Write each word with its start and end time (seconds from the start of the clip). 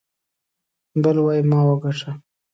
بل 1.03 1.17
وايي 1.25 1.41
ما 1.49 1.59
وګاټه. 1.67 2.11